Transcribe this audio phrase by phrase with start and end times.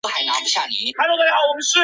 [0.01, 0.07] 米
[0.79, 1.23] 伊多尔格。